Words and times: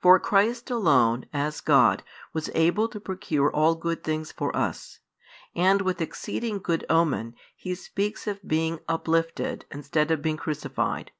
For 0.00 0.20
Christ 0.20 0.70
alone, 0.70 1.26
as 1.32 1.60
God, 1.60 2.04
was 2.32 2.48
able 2.54 2.86
to 2.90 3.00
procure 3.00 3.50
all 3.52 3.74
good 3.74 4.04
things 4.04 4.30
for 4.30 4.54
us. 4.56 5.00
And 5.52 5.82
with 5.82 6.00
exceeding 6.00 6.60
good 6.60 6.86
omen, 6.88 7.34
He 7.56 7.74
speaks 7.74 8.28
of 8.28 8.46
being 8.46 8.78
"uplifted" 8.86 9.64
instead 9.72 10.12
of 10.12 10.22
being 10.22 10.36
"crucified." 10.36 11.10